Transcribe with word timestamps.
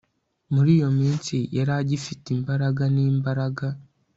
Muri 0.53 0.69
iyo 0.77 0.89
minsi 0.99 1.35
yari 1.57 1.71
agifite 1.81 2.25
imbaraga 2.37 2.83
nimbaraga 2.93 3.65